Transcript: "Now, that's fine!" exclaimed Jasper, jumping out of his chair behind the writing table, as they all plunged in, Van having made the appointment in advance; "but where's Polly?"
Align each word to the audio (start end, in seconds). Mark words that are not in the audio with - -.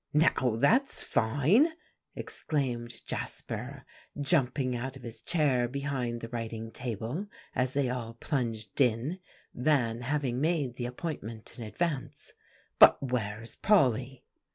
"Now, 0.15 0.55
that's 0.57 1.03
fine!" 1.03 1.73
exclaimed 2.15 3.05
Jasper, 3.05 3.85
jumping 4.19 4.75
out 4.75 4.95
of 4.95 5.03
his 5.03 5.21
chair 5.21 5.67
behind 5.67 6.21
the 6.21 6.29
writing 6.29 6.71
table, 6.71 7.27
as 7.53 7.73
they 7.73 7.87
all 7.87 8.15
plunged 8.15 8.81
in, 8.81 9.19
Van 9.53 10.01
having 10.01 10.41
made 10.41 10.75
the 10.77 10.87
appointment 10.87 11.53
in 11.55 11.63
advance; 11.63 12.33
"but 12.79 12.97
where's 13.11 13.55
Polly?" 13.55 14.23